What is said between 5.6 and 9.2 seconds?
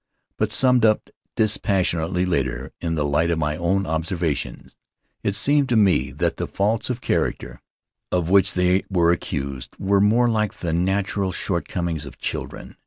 to me that the faults of character of which they were